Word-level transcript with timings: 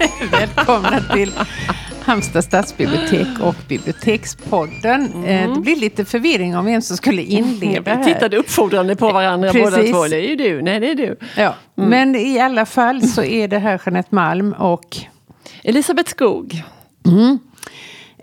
Välkomna 0.32 1.00
till 1.14 1.32
Halmstad 2.02 2.44
stadsbibliotek 2.44 3.40
och 3.40 3.54
Bibliotekspodden. 3.68 5.12
Mm. 5.14 5.54
Det 5.54 5.60
blir 5.60 5.76
lite 5.76 6.04
förvirring 6.04 6.56
om 6.56 6.64
vem 6.64 6.82
som 6.82 6.96
skulle 6.96 7.22
inleda. 7.22 7.96
Vi 7.96 8.04
tittade 8.04 8.36
uppfordrande 8.36 8.96
på 8.96 9.12
varandra 9.12 9.52
Precis. 9.52 9.70
båda 9.70 9.92
två. 9.92 10.08
Det 10.08 10.16
är 10.16 10.28
ju 10.28 10.36
du, 10.36 10.62
nej 10.62 10.80
det 10.80 10.90
är 10.90 10.94
du. 10.94 11.16
Ja. 11.36 11.54
Mm. 11.78 11.90
Men 11.90 12.16
i 12.16 12.40
alla 12.40 12.66
fall 12.66 13.02
så 13.02 13.22
är 13.22 13.48
det 13.48 13.58
här 13.58 13.80
Jeanette 13.86 14.14
Malm 14.14 14.52
och 14.52 14.96
Elisabeth 15.62 16.10
Skog. 16.10 16.62
Mm. 17.06 17.38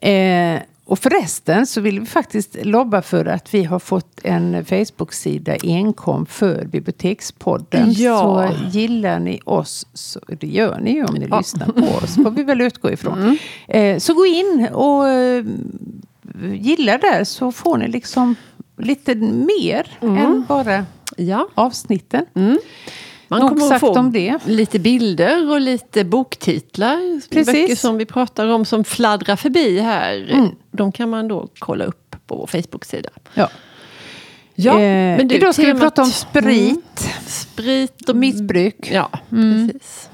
Eh, 0.02 0.62
och 0.88 1.00
förresten 1.00 1.68
så 1.68 1.82
vill 1.82 2.00
vi 2.00 2.05
faktiskt 2.05 2.58
lobba 2.66 3.02
för 3.02 3.26
att 3.26 3.54
vi 3.54 3.64
har 3.64 3.80
fått 3.80 4.20
en 4.23 4.66
Facebook-sida 4.66 5.55
enkom 5.63 6.26
för 6.26 6.66
Bibliotekspodden. 6.66 7.91
Ja. 7.91 8.20
Så 8.22 8.77
gillar 8.77 9.20
ni 9.20 9.40
oss, 9.46 9.88
så, 9.94 10.20
det 10.27 10.48
gör 10.48 10.80
ni 10.80 10.91
ju 10.91 11.05
om 11.05 11.16
ni 11.16 11.27
ja. 11.30 11.38
lyssnar 11.38 11.68
på 11.68 12.05
oss, 12.05 12.16
får 12.16 12.32
vi 12.32 12.44
väl 12.44 12.62
utgå 12.62 12.91
ifrån. 12.91 13.22
Mm. 13.22 13.38
Eh, 13.68 14.00
så 14.00 14.13
gå 14.13 14.26
in 14.26 14.68
och 14.73 15.10
eh, 15.10 15.46
gilla 16.54 16.98
där 16.98 17.24
så 17.24 17.52
får 17.52 17.77
ni 17.77 17.88
liksom 17.88 18.35
lite 18.77 19.16
mer 19.16 19.98
mm. 20.02 20.18
än 20.18 20.46
bara 20.48 20.85
ja. 21.18 21.48
avsnitten. 21.55 22.26
Mm. 22.35 22.58
Man 23.27 23.40
Nog 23.40 23.49
kommer 23.49 23.76
att 23.76 23.80
få 23.80 23.99
om 23.99 24.12
det. 24.12 24.38
lite 24.45 24.80
bilder 24.80 25.52
och 25.52 25.62
lite 25.62 26.04
boktitlar. 26.04 27.30
Precis. 27.30 27.54
Böcker 27.54 27.76
som 27.76 27.98
vi 27.98 28.05
pratar 28.05 28.48
om 28.48 28.66
som 28.66 28.84
fladdrar 28.84 29.35
förbi 29.35 29.79
här. 29.79 30.32
Mm. 30.32 30.49
De 30.71 30.91
kan 30.91 31.10
man 31.10 31.27
då 31.27 31.48
kolla 31.60 31.85
upp 31.85 32.16
på 32.27 32.35
vår 32.35 32.48
Facebook-sida. 32.48 33.10
Ja. 33.34 33.49
Ja, 34.60 34.74
eh, 34.74 35.18
men 35.18 35.27
du, 35.27 35.35
idag 35.35 35.54
ska 35.54 35.63
temat, 35.63 35.77
vi 35.77 35.82
prata 35.82 36.01
om 36.01 36.10
sprit. 36.10 37.05
Mm, 37.05 37.13
sprit 37.26 38.10
och 38.10 38.16
missbruk. 38.16 38.90
Ja, 38.91 39.10
mm. 39.32 39.68
precis. 39.68 40.10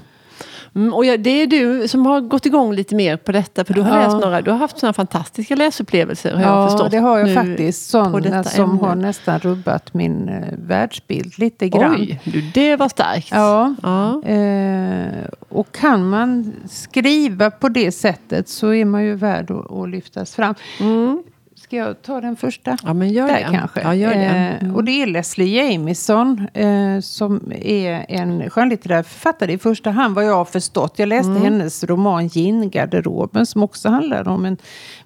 Mm, 0.76 0.94
och 0.94 1.06
ja, 1.06 1.18
det 1.18 1.30
är 1.30 1.48
du 1.48 1.88
som 1.88 2.06
har 2.06 2.22
gått 2.22 2.46
igång 2.46 2.74
lite 2.74 2.96
mer 2.96 3.18
på 3.18 3.32
detta. 3.32 3.66
För 3.66 3.74
du 3.74 3.82
har 3.82 3.98
ja. 3.98 4.04
läst 4.04 4.22
några, 4.22 4.42
du 4.42 4.52
har 4.52 4.58
haft 4.58 4.80
sådana 4.80 4.94
fantastiska 4.94 5.56
läsupplevelser. 5.56 6.34
Har 6.34 6.42
ja, 6.42 6.62
jag 6.62 6.72
förstått, 6.72 6.92
det 6.92 6.98
har 6.98 7.20
jag 7.20 7.34
faktiskt. 7.34 7.90
Sådana 7.90 8.44
som 8.44 8.70
ämne. 8.70 8.88
har 8.88 8.96
nästan 8.96 9.40
rubbat 9.40 9.94
min 9.94 10.30
uh, 10.30 10.68
världsbild 10.68 11.40
lite 11.40 11.70
grann. 11.70 11.96
Oj, 11.96 12.22
det 12.54 12.76
var 12.76 12.90
starkt. 12.90 13.28
Ja. 13.32 13.76
ja. 13.84 14.22
Uh, 14.32 15.26
och 15.50 15.72
kan 15.72 16.10
man 16.10 16.54
skriva 16.70 17.52
på 17.52 17.70
det 17.70 17.92
sättet 17.92 18.50
så 18.50 18.74
är 18.74 18.86
man 18.86 19.04
ju 19.04 19.16
värd 19.16 19.52
att, 19.52 19.72
att 19.72 19.90
lyftas 19.90 20.36
fram. 20.36 20.56
Mm. 20.80 21.23
Ska 21.64 21.76
jag 21.76 22.02
ta 22.02 22.22
den 22.22 22.36
första? 22.36 22.78
Ja, 22.84 22.94
men 22.94 23.10
gör 23.10 23.28
Där 23.28 23.34
det. 23.34 23.58
kanske. 23.58 23.82
Ja, 23.82 23.96
gör 23.96 24.14
det. 24.14 24.26
Eh, 24.26 24.64
mm. 24.64 24.76
och 24.76 24.84
det 24.84 24.92
är 24.92 25.08
Leslie 25.08 25.64
Jamison 25.64 26.48
eh, 26.54 27.00
som 27.00 27.52
är 27.56 28.06
en 28.10 28.50
skönlitterär 28.50 29.04
författare 29.04 29.54
i 29.54 29.58
första 29.58 29.92
hand 29.92 30.16
vad 30.16 30.26
jag 30.26 30.36
har 30.36 30.46
förstått. 30.46 31.00
Jag 31.00 31.10
läste 31.10 31.32
mm. 31.32 31.44
hennes 31.44 31.84
roman 31.84 32.28
Gingarderoben 32.28 33.46
som 33.46 33.64
också 33.64 33.90
handlar 33.90 34.28
om 34.28 34.46
en 34.46 34.58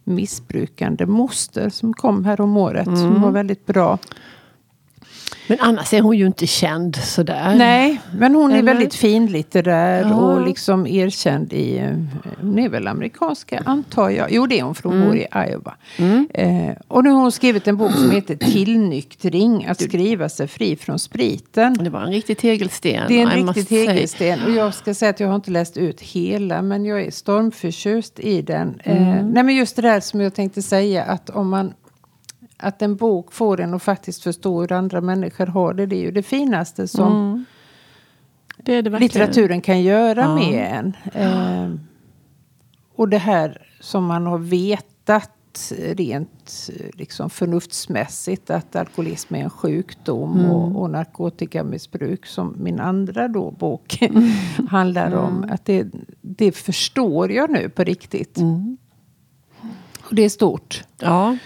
missbrukande 0.03 1.05
moster 1.05 1.69
som 1.69 1.93
kom 1.93 2.25
här 2.25 2.41
om 2.41 2.57
året. 2.57 2.87
Mm. 2.87 2.99
Som 2.99 3.21
var 3.21 3.31
väldigt 3.31 3.65
bra. 3.65 3.97
Men 5.47 5.57
annars 5.61 5.93
är 5.93 6.01
hon 6.01 6.17
ju 6.17 6.25
inte 6.25 6.47
känd 6.47 6.95
sådär. 6.95 7.55
Nej, 7.55 8.01
men 8.13 8.35
hon 8.35 8.51
Eller? 8.51 8.59
är 8.59 8.63
väldigt 8.63 8.95
finlitterär 8.95 10.01
ja. 10.01 10.15
och 10.15 10.47
liksom 10.47 10.87
erkänd 10.87 11.53
i... 11.53 11.93
Hon 12.41 12.59
är 12.59 12.69
väl 12.69 12.87
amerikanska, 12.87 13.63
antar 13.65 14.09
jag. 14.09 14.31
Jo, 14.31 14.47
det 14.47 14.59
är 14.59 14.63
hon, 14.63 14.75
för 14.75 14.89
hon 14.89 14.97
mm. 14.97 15.07
bor 15.07 15.17
i 15.17 15.27
Iowa. 15.49 15.75
Mm. 15.97 16.27
Eh, 16.33 16.75
och 16.87 17.03
nu 17.03 17.09
har 17.09 17.21
hon 17.21 17.31
skrivit 17.31 17.67
en 17.67 17.77
bok 17.77 17.91
som 17.91 18.11
heter 18.11 18.35
Tillnyktring. 18.35 19.65
Att 19.65 19.81
skriva 19.81 20.29
sig 20.29 20.47
fri 20.47 20.75
från 20.75 20.99
spriten. 20.99 21.73
Det 21.73 21.89
var 21.89 22.01
en 22.01 22.11
riktig 22.11 22.37
tegelsten. 22.37 23.03
Det 23.07 23.21
är 23.21 23.27
en 23.27 23.47
riktig 23.47 23.67
tegelsten. 23.67 24.39
Och 24.45 24.51
jag 24.51 24.73
ska 24.73 24.93
säga 24.93 25.09
att 25.09 25.19
jag 25.19 25.27
har 25.27 25.35
inte 25.35 25.51
läst 25.51 25.77
ut 25.77 26.01
hela, 26.01 26.61
men 26.61 26.85
jag 26.85 27.01
är 27.01 27.11
stormförtjust 27.11 28.19
i 28.19 28.41
den. 28.41 28.81
Eh, 28.83 29.07
mm. 29.07 29.29
Nej, 29.29 29.43
men 29.43 29.55
just 29.55 29.75
det 29.75 29.81
där 29.81 29.99
som 29.99 30.21
jag 30.21 30.33
tänkte 30.33 30.61
säga, 30.61 31.03
att 31.03 31.29
om 31.29 31.49
man 31.49 31.73
att 32.57 32.81
en 32.81 32.95
bok 32.95 33.31
får 33.33 33.59
en 33.59 33.73
att 33.73 33.83
faktiskt 33.83 34.23
förstå 34.23 34.61
hur 34.61 34.71
andra 34.71 35.01
människor 35.01 35.45
har 35.45 35.73
det. 35.73 35.85
Det 35.85 35.95
är 35.95 36.01
ju 36.01 36.11
det 36.11 36.23
finaste 36.23 36.87
som 36.87 37.11
mm. 37.11 37.45
det 38.57 38.81
det 38.81 38.99
litteraturen 38.99 39.61
kan 39.61 39.81
göra 39.81 40.21
ja. 40.21 40.35
med 40.35 40.73
en. 40.73 40.97
Eh, 41.13 41.79
och 42.95 43.09
det 43.09 43.17
här 43.17 43.67
som 43.79 44.05
man 44.05 44.25
har 44.25 44.37
vetat 44.37 45.31
rent 45.79 46.69
liksom 46.93 47.29
förnuftsmässigt 47.29 48.49
att 48.49 48.75
alkoholism 48.75 49.35
är 49.35 49.39
en 49.39 49.49
sjukdom 49.49 50.39
mm. 50.39 50.51
och, 50.51 50.81
och 50.81 50.89
narkotikamissbruk 50.89 52.25
som 52.25 52.55
min 52.57 52.79
andra 52.79 53.27
då 53.27 53.51
bok 53.51 54.01
mm. 54.01 54.31
handlar 54.69 55.15
om. 55.15 55.45
Att 55.51 55.65
det, 55.65 55.87
det 56.21 56.51
förstår 56.51 57.31
jag 57.31 57.49
nu 57.49 57.69
på 57.69 57.83
riktigt. 57.83 58.37
Mm. 58.37 58.77
Och 60.03 60.15
det 60.15 60.21
är 60.21 60.29
stort. 60.29 60.83
Ja. 60.99 61.37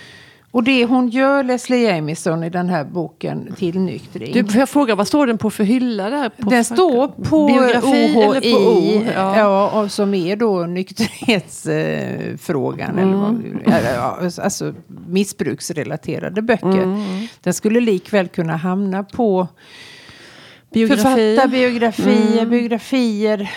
Och 0.52 0.64
det 0.64 0.86
hon 0.86 1.10
gör, 1.10 1.44
Leslie 1.44 1.84
Jamison, 1.84 2.44
i 2.44 2.50
den 2.50 2.70
här 2.70 2.84
boken 2.84 3.56
Tillnyktring. 3.58 4.34
Du, 4.34 4.46
får 4.46 4.60
jag 4.60 4.70
fråga, 4.70 4.96
vad 4.96 5.08
står 5.08 5.28
den 5.28 5.38
på 5.38 5.50
för 5.50 5.64
hylla? 5.64 6.10
Där 6.10 6.30
på 6.30 6.50
den 6.50 6.66
står 6.66 7.08
på 7.08 7.48
Biografi 7.48 8.14
OHI, 8.16 8.54
på 8.54 8.60
O? 8.60 9.04
Ja. 9.16 9.38
ja 9.38 9.90
som 9.90 10.14
är 10.14 10.36
då 10.36 10.66
nykterhetsfrågan. 10.66 13.00
Mm. 13.00 13.60
Eller, 13.66 13.96
ja, 13.96 14.20
alltså 14.42 14.74
missbruksrelaterade 15.08 16.42
böcker. 16.42 16.84
Mm. 16.84 17.28
Den 17.42 17.54
skulle 17.54 17.80
likväl 17.80 18.28
kunna 18.28 18.56
hamna 18.56 19.04
på 19.04 19.48
Biografi. 20.74 21.02
författarbiografier, 21.02 22.38
mm. 22.38 22.50
biografier. 22.50 23.38
Den 23.38 23.48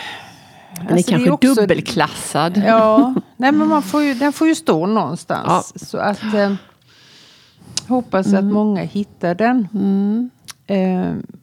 alltså, 0.80 0.96
är 0.96 1.02
kanske 1.12 1.30
är 1.30 1.32
också, 1.32 1.54
dubbelklassad. 1.54 2.62
Ja, 2.66 3.14
nej, 3.36 3.52
men 3.52 3.68
man 3.68 3.82
får 3.82 4.02
ju, 4.02 4.14
den 4.14 4.32
får 4.32 4.48
ju 4.48 4.54
stå 4.54 4.86
någonstans. 4.86 5.72
Ja. 5.74 5.86
Så 5.86 5.98
att... 5.98 6.34
Eh, 6.34 6.54
Hoppas 7.88 8.26
mm. 8.26 8.38
att 8.38 8.52
många 8.52 8.82
hittar 8.82 9.34
den. 9.34 9.68
Mm. 9.74 10.30
Eh, 10.66 11.34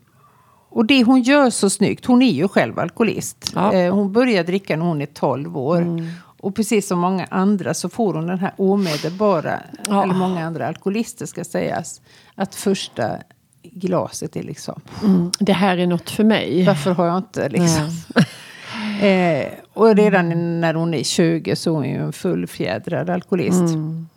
och 0.69 0.85
det 0.85 1.03
hon 1.03 1.21
gör 1.21 1.49
så 1.49 1.69
snyggt, 1.69 2.05
hon 2.05 2.21
är 2.21 2.31
ju 2.31 2.47
själv 2.47 2.79
alkoholist. 2.79 3.51
Ja. 3.55 3.73
Eh, 3.73 3.95
hon 3.95 4.13
började 4.13 4.43
dricka 4.43 4.77
när 4.77 4.85
hon 4.85 5.01
är 5.01 5.05
12 5.05 5.57
år. 5.57 5.81
Mm. 5.81 6.07
Och 6.41 6.55
precis 6.55 6.87
som 6.87 6.99
många 6.99 7.27
andra 7.29 7.73
så 7.73 7.89
får 7.89 8.13
hon 8.13 8.27
den 8.27 8.39
här 8.39 8.53
omedelbara, 8.57 9.59
ja. 9.87 10.03
eller 10.03 10.13
många 10.13 10.45
andra 10.45 10.67
alkoholister 10.67 11.25
ska 11.25 11.43
sägas, 11.43 12.01
att 12.35 12.55
första 12.55 13.17
glaset 13.63 14.35
är 14.35 14.43
liksom... 14.43 14.81
Mm. 15.03 15.31
Det 15.39 15.53
här 15.53 15.77
är 15.77 15.87
något 15.87 16.09
för 16.09 16.23
mig. 16.23 16.65
Varför 16.65 16.91
har 16.91 17.05
jag 17.05 17.17
inte 17.17 17.49
liksom... 17.49 17.89
eh, 19.07 19.47
och 19.73 19.95
redan 19.95 20.61
när 20.61 20.73
hon 20.73 20.93
är 20.93 21.03
20 21.03 21.55
så 21.55 21.69
är 21.69 21.75
hon 21.75 21.89
ju 21.89 22.03
en 22.03 22.13
fullfjädrad 22.13 23.09
alkoholist. 23.09 23.59
Mm. 23.59 24.07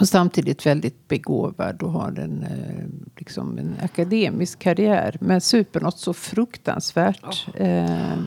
Och 0.00 0.08
samtidigt 0.08 0.66
väldigt 0.66 1.08
begåvad 1.08 1.82
och 1.82 1.90
har 1.90 2.18
en, 2.18 2.42
eh, 2.42 3.08
liksom 3.16 3.58
en 3.58 3.76
akademisk 3.82 4.58
karriär. 4.58 5.16
Men 5.20 5.40
super 5.40 5.80
något 5.80 5.98
så 5.98 6.12
fruktansvärt. 6.12 7.48
Oh. 7.54 7.62
Eh, 7.62 8.18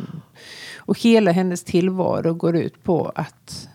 och 0.78 1.00
hela 1.00 1.32
hennes 1.32 1.64
tillvaro 1.64 2.34
går 2.34 2.56
ut 2.56 2.84
på 2.84 3.12
att 3.16 3.70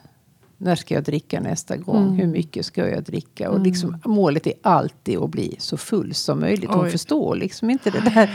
när 0.59 0.75
ska 0.77 0.95
jag 0.95 1.05
dricka 1.05 1.41
nästa 1.41 1.77
gång? 1.77 2.03
Mm. 2.03 2.19
Hur 2.19 2.27
mycket 2.27 2.67
ska 2.67 2.89
jag 2.89 3.03
dricka? 3.03 3.51
Och 3.51 3.61
liksom, 3.61 3.89
mm. 3.89 4.01
målet 4.05 4.47
är 4.47 4.53
alltid 4.63 5.19
att 5.19 5.31
bli 5.31 5.57
så 5.59 5.77
full 5.77 6.15
som 6.15 6.41
möjligt. 6.41 6.71
Hon 6.71 6.85
Oj. 6.85 6.91
förstår 6.91 7.37
liksom 7.37 7.71
inte 7.71 7.91
det 7.91 8.01
där. 8.01 8.31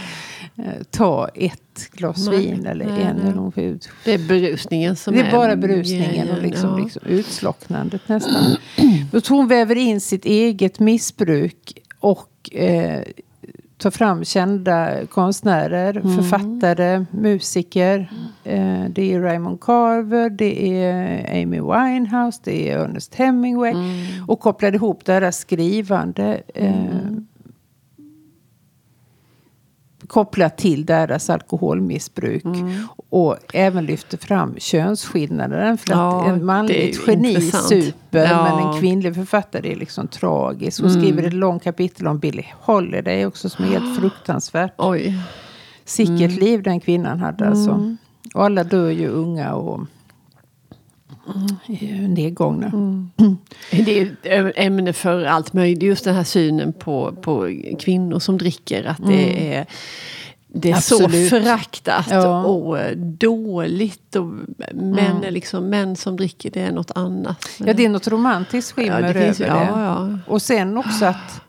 Eh, 0.56 0.84
ta 0.90 1.28
ett 1.28 1.92
glas 1.92 2.28
nej, 2.28 2.38
vin 2.38 2.66
eller 2.66 2.86
nej, 2.86 3.02
en. 3.02 3.20
Eller 3.20 3.80
det 4.06 4.14
är 4.14 4.28
berusningen 4.28 4.96
som 4.96 5.14
är... 5.14 5.24
Det 5.24 5.30
är 5.30 5.32
bara 5.32 5.56
berusningen 5.56 6.30
och 6.30 6.42
liksom, 6.42 6.70
ja. 6.70 6.84
liksom 6.84 7.02
utslocknandet 7.06 8.02
nästan. 8.08 8.58
Hon 9.30 9.48
väver 9.48 9.76
in 9.76 10.02
sitt 10.02 10.26
eget 10.26 10.80
missbruk 10.80 11.80
och 12.00 12.56
eh, 12.56 13.04
ta 13.80 13.92
fram 13.92 14.24
kända 14.24 15.06
konstnärer, 15.06 15.98
mm. 15.98 16.16
författare, 16.16 17.06
musiker. 17.12 18.12
Mm. 18.46 18.84
Eh, 18.84 18.90
det 18.90 19.14
är 19.14 19.22
Raymond 19.22 19.62
Carver, 19.62 20.30
det 20.30 20.84
är 20.84 21.44
Amy 21.44 21.62
Winehouse, 21.62 22.42
det 22.44 22.72
är 22.72 22.80
Ernest 22.80 23.16
Hemingway. 23.16 23.72
Mm. 23.72 24.26
Och 24.28 24.40
kopplade 24.40 24.76
ihop 24.76 25.06
deras 25.06 25.38
skrivande 25.38 26.42
eh, 26.56 26.82
mm 26.82 27.26
kopplat 30.10 30.58
till 30.58 30.86
deras 30.86 31.30
alkoholmissbruk. 31.30 32.46
Mm. 32.46 32.88
Och 33.10 33.38
även 33.54 33.86
lyfter 33.86 34.18
fram 34.18 34.56
könsskillnaden. 34.58 35.78
För 35.78 35.92
ja, 35.92 36.22
att 36.22 36.28
en 36.28 36.46
manligt 36.46 37.08
geni 37.08 37.30
intressant. 37.30 37.68
super 37.68 38.26
ja. 38.26 38.44
men 38.44 38.68
en 38.68 38.80
kvinnlig 38.80 39.16
författare 39.16 39.72
är 39.72 39.76
liksom 39.76 40.08
tragisk. 40.08 40.82
Hon 40.82 40.90
mm. 40.90 41.02
skriver 41.02 41.24
ett 41.24 41.34
långt 41.34 41.64
kapitel 41.64 42.08
om 42.08 42.20
Billie 42.20 42.46
Holiday 42.62 43.26
också 43.26 43.50
som 43.50 43.66
är 43.66 43.70
helt 43.70 44.00
fruktansvärt. 44.00 44.74
Oj. 44.78 45.18
Sicket 45.86 46.32
mm. 46.32 46.40
liv 46.40 46.64
den 46.64 46.80
kvinnan 46.80 47.20
hade 47.20 47.48
alltså. 47.48 47.72
Mm. 47.72 47.98
Och 48.34 48.46
alla 48.46 48.64
dör 48.64 48.90
ju 48.90 49.08
unga 49.08 49.54
och 49.54 49.80
mm. 51.28 52.14
nedgångna. 52.14 52.72
Mm. 53.20 53.38
Det 53.86 54.00
är 54.00 54.48
ett 54.48 54.54
ämne 54.56 54.94
för 54.94 55.24
allt 55.24 55.54
möjligt. 55.54 55.84
Just 55.84 56.04
den 56.04 56.16
här 56.16 56.24
synen 56.24 56.74
på, 56.74 57.16
på 57.22 57.62
kvinnor 57.80 58.20
som 58.20 58.38
dricker. 58.38 58.84
Att 58.84 58.98
det 58.98 59.32
mm. 59.32 59.54
är 59.54 59.66
det 60.54 60.72
är 60.72 60.76
Absolut. 60.76 61.30
så 61.30 61.40
föraktat 61.40 62.08
ja. 62.10 62.44
och 62.44 62.98
dåligt. 62.98 64.16
Och 64.16 64.26
män, 64.74 65.00
mm. 65.00 65.24
är 65.24 65.32
liksom, 65.32 65.70
män 65.70 65.96
som 65.96 66.18
dricker 66.18 66.52
det 66.52 66.62
är 66.62 66.72
något 66.72 66.92
annat. 66.96 67.50
Ja, 67.58 67.74
det 67.74 67.86
är 67.86 67.90
något 67.90 68.08
romantiskt 68.08 68.72
skimmer 68.72 69.02
ja, 69.02 69.14
det 69.14 69.20
över 69.20 69.46
det. 69.46 69.46
Ja, 69.46 70.18
och 70.28 70.42
sen 70.42 70.78
också 70.78 71.06
att 71.06 71.42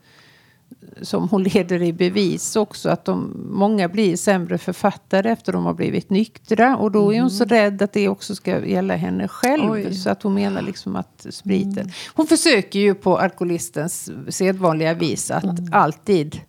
som 1.03 1.29
hon 1.29 1.43
leder 1.43 1.83
i 1.83 1.93
bevis 1.93 2.57
också 2.57 2.89
att 2.89 3.05
de, 3.05 3.47
många 3.51 3.89
blir 3.89 4.17
sämre 4.17 4.59
författare 4.59 5.31
efter 5.31 5.53
de 5.53 5.67
har 5.67 5.75
blivit 5.75 6.11
nyktra. 6.11 6.77
Och 6.77 6.91
då 6.91 7.15
är 7.15 7.21
hon 7.21 7.31
så 7.31 7.45
mm. 7.45 7.57
rädd 7.57 7.83
att 7.83 7.93
det 7.93 8.09
också 8.09 8.35
ska 8.35 8.67
gälla 8.67 8.97
henne 8.97 9.29
själv. 9.29 9.71
Oj. 9.71 9.95
Så 9.95 10.11
att 10.11 10.23
hon 10.23 10.35
menar 10.35 10.63
liksom 10.63 10.97
att 10.97 11.27
spriten... 11.31 11.79
Mm. 11.79 11.91
Hon 12.15 12.27
försöker 12.27 12.79
ju 12.79 12.95
på 12.95 13.19
alkoholistens 13.19 14.11
sedvanliga 14.29 14.95
vis 14.95 15.31
att 15.31 15.45
mm. 15.45 15.69
alltid 15.73 16.41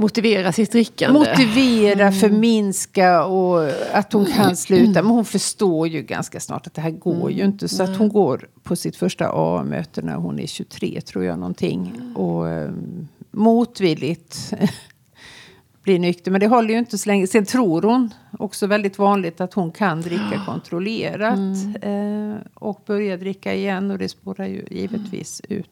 motivera 0.00 0.52
sitt 0.52 0.72
drickande. 0.72 1.18
Motivera, 1.18 2.02
mm. 2.02 2.12
förminska 2.12 3.24
och 3.24 3.68
att 3.92 4.12
hon 4.12 4.26
kan 4.26 4.56
sluta. 4.56 5.02
Men 5.02 5.12
hon 5.12 5.24
förstår 5.24 5.88
ju 5.88 6.02
ganska 6.02 6.40
snart 6.40 6.66
att 6.66 6.74
det 6.74 6.80
här 6.80 6.90
går 6.90 7.26
mm. 7.26 7.38
ju 7.38 7.44
inte. 7.44 7.68
Så 7.68 7.82
att 7.82 7.96
hon 7.96 8.08
går 8.08 8.48
på 8.62 8.76
sitt 8.76 8.96
första 8.96 9.30
A-möte 9.32 10.02
när 10.02 10.14
hon 10.14 10.38
är 10.38 10.46
23 10.46 11.00
tror 11.00 11.24
jag 11.24 11.38
någonting. 11.38 11.92
Mm. 11.96 12.16
Och 12.16 12.44
um, 12.44 13.08
motvilligt 13.30 14.54
blir 15.82 15.98
nykter. 15.98 16.30
Men 16.30 16.40
det 16.40 16.46
håller 16.46 16.68
ju 16.68 16.78
inte 16.78 16.98
så 16.98 17.08
länge. 17.08 17.26
Sen 17.26 17.44
tror 17.44 17.82
hon 17.82 18.14
också 18.38 18.66
väldigt 18.66 18.98
vanligt 18.98 19.40
att 19.40 19.54
hon 19.54 19.72
kan 19.72 20.00
dricka 20.00 20.42
kontrollerat. 20.46 21.38
Mm. 21.38 22.32
Eh, 22.32 22.38
och 22.54 22.82
börja 22.86 23.16
dricka 23.16 23.54
igen. 23.54 23.90
Och 23.90 23.98
det 23.98 24.08
spårar 24.08 24.46
ju 24.46 24.64
givetvis 24.70 25.42
ut 25.48 25.70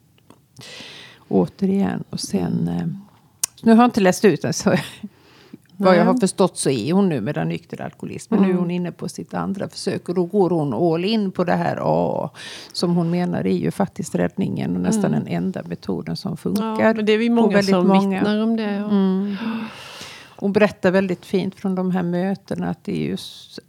återigen. 1.27 2.03
Och 2.09 2.19
sen... 2.19 2.67
Eh, 2.67 2.87
nu 3.63 3.71
har 3.71 3.77
jag 3.77 3.87
inte 3.87 4.01
läst 4.01 4.25
ut 4.25 4.41
den. 4.41 4.53
Så 4.53 4.75
vad 5.81 5.97
jag 5.97 6.05
har 6.05 6.13
förstått 6.13 6.57
så 6.57 6.69
är 6.69 6.93
hon 6.93 7.09
nu 7.09 7.21
med 7.21 7.35
den 7.35 7.49
nykter 7.49 7.81
alkoholism. 7.81 8.33
Men 8.33 8.39
mm. 8.39 8.47
nu 8.47 8.53
är 8.53 8.57
mm. 8.57 8.63
hon 8.63 8.71
inne 8.71 8.91
på 8.91 9.09
sitt 9.09 9.33
andra 9.33 9.69
försök. 9.69 10.09
Och 10.09 10.15
då 10.15 10.25
går 10.25 10.49
hon 10.49 10.73
all 10.73 11.05
in 11.05 11.31
på 11.31 11.43
det 11.43 11.55
här 11.55 11.77
A. 11.81 12.29
Som 12.73 12.95
hon 12.95 13.09
menar 13.09 13.47
är 13.47 13.57
ju 13.57 13.71
faktiskt 13.71 14.15
räddningen. 14.15 14.75
Och 14.75 14.81
nästan 14.81 15.13
mm. 15.13 15.19
den 15.19 15.33
enda 15.33 15.63
metoden 15.63 16.17
som 16.17 16.37
funkar. 16.37 16.81
Ja, 16.81 16.93
men 16.93 17.05
det 17.05 17.13
är 17.13 17.17
vi 17.17 17.29
många 17.29 17.63
som 17.63 17.87
många. 17.87 18.19
vittnar 18.19 18.43
om 18.43 18.55
det. 18.55 18.75
Ja. 18.75 18.89
Mm. 18.89 19.35
Hon 20.35 20.53
berättar 20.53 20.91
väldigt 20.91 21.25
fint 21.25 21.55
från 21.55 21.75
de 21.75 21.91
här 21.91 22.03
mötena. 22.03 22.69
Att 22.69 22.83
det 22.83 23.03
är 23.03 23.09
just 23.09 23.59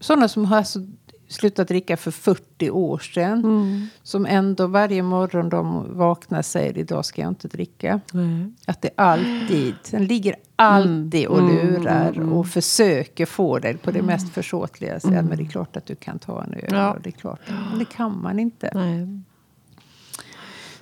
sådana 0.00 0.28
som 0.28 0.44
har 0.44 0.62
så 0.62 0.86
slutat 1.28 1.68
dricka 1.68 1.96
för 1.96 2.10
40 2.10 2.70
år 2.70 2.98
sedan. 2.98 3.44
Mm. 3.44 3.86
Som 4.02 4.26
ändå 4.26 4.66
varje 4.66 5.02
morgon 5.02 5.48
de 5.48 5.86
vaknar 5.98 6.42
säger 6.42 6.78
idag 6.78 7.04
ska 7.04 7.22
jag 7.22 7.28
inte 7.28 7.48
dricka. 7.48 8.00
Mm. 8.14 8.54
Att 8.66 8.82
det 8.82 8.90
alltid, 8.96 9.74
den 9.90 10.04
ligger 10.04 10.36
alltid 10.56 11.26
och 11.26 11.38
mm. 11.38 11.56
lurar 11.56 12.12
mm. 12.12 12.32
och 12.32 12.46
försöker 12.46 13.26
få 13.26 13.58
dig 13.58 13.76
på 13.76 13.90
det 13.90 13.98
mm. 13.98 14.06
mest 14.06 14.34
försåtliga 14.34 15.00
sätt. 15.00 15.24
Men 15.24 15.36
det 15.36 15.42
är 15.42 15.48
klart 15.48 15.76
att 15.76 15.86
du 15.86 15.94
kan 15.94 16.18
ta 16.18 16.42
en 16.42 16.54
öl. 16.54 16.68
Ja. 16.70 16.96
Det 17.02 17.10
är 17.10 17.12
klart. 17.12 17.40
Men 17.70 17.78
det 17.78 17.84
kan 17.84 18.22
man 18.22 18.38
inte. 18.38 18.70
Nej. 18.74 19.22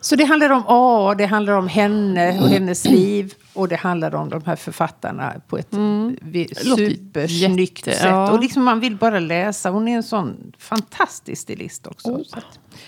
Så 0.04 0.16
det 0.16 0.24
handlar 0.24 0.50
om 0.50 0.64
A, 0.66 1.14
det 1.18 1.26
handlar 1.26 1.52
om 1.52 1.68
henne 1.68 2.40
och 2.40 2.48
hennes 2.48 2.84
liv. 2.84 3.34
Och 3.52 3.68
det 3.68 3.76
handlar 3.76 4.14
om 4.14 4.28
de 4.28 4.42
här 4.46 4.56
författarna 4.56 5.34
på 5.48 5.58
ett 5.58 5.72
mm. 5.72 6.16
supersnyggt 6.56 7.84
sätt. 7.84 8.00
Ja. 8.02 8.32
Och 8.32 8.40
liksom 8.40 8.64
man 8.64 8.80
vill 8.80 8.96
bara 8.96 9.18
läsa. 9.18 9.70
Hon 9.70 9.88
är 9.88 9.96
en 9.96 10.02
sån 10.02 10.52
fantastisk 10.58 11.42
stilist 11.42 11.86
också. 11.86 12.08
Oh. 12.08 12.22
Så 12.22 12.38